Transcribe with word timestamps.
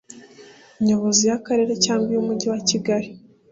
nyobozi 0.85 1.21
y 1.29 1.33
akarere 1.37 1.73
cyangwa 1.85 2.09
iy 2.13 2.19
umujyi 2.23 2.47
wa 2.53 2.59
kigali 2.69 3.09